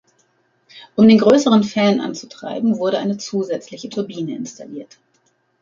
[0.95, 4.97] Um den größeren Fan anzutreiben, wurde eine zusätzliche Turbine installiert.